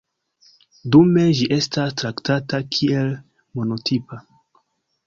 Dume 0.95 1.25
ĝi 1.41 1.47
estas 1.57 1.95
traktata 2.03 2.61
kiel 2.77 3.13
monotipa. 3.61 4.25